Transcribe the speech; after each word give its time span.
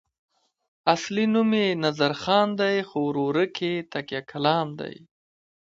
اصلي 0.93 1.25
نوم 1.33 1.49
یې 1.61 1.67
نظرخان 1.85 2.47
دی 2.59 2.75
خو 2.87 2.97
ورورک 3.07 3.55
یې 3.67 3.73
تکیه 3.91 4.21
کلام 4.31 4.67
دی. 4.79 4.95